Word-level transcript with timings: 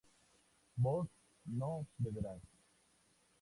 vos 0.77 1.07
no 1.45 1.85
beberás 1.99 2.41